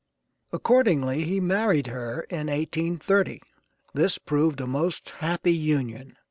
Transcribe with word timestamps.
Accordingly 0.51 1.25
he 1.25 1.39
married 1.39 1.85
her 1.85 2.21
in 2.31 2.47
1830. 2.47 3.39
This 3.93 4.17
proved 4.17 4.59
a 4.59 4.65
most 4.65 5.11
happy 5.11 5.53
union. 5.53 6.17